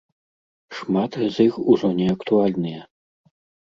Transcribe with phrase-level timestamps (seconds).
[0.77, 2.81] Шмат з іх ужо неактуальныя.